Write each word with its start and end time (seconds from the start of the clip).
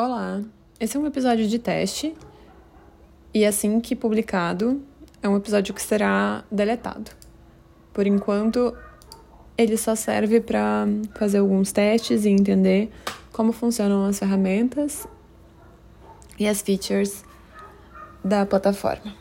Olá, 0.00 0.40
esse 0.78 0.96
é 0.96 1.00
um 1.00 1.06
episódio 1.06 1.48
de 1.48 1.58
teste 1.58 2.14
e 3.34 3.44
assim 3.44 3.80
que 3.80 3.96
publicado, 3.96 4.80
é 5.20 5.28
um 5.28 5.36
episódio 5.36 5.74
que 5.74 5.82
será 5.82 6.44
deletado. 6.48 7.10
Por 7.92 8.06
enquanto, 8.06 8.72
ele 9.56 9.76
só 9.76 9.96
serve 9.96 10.40
para 10.40 10.86
fazer 11.16 11.38
alguns 11.38 11.72
testes 11.72 12.24
e 12.24 12.28
entender 12.28 12.92
como 13.32 13.50
funcionam 13.50 14.04
as 14.04 14.20
ferramentas 14.20 15.04
e 16.38 16.46
as 16.46 16.62
features 16.62 17.24
da 18.24 18.46
plataforma. 18.46 19.12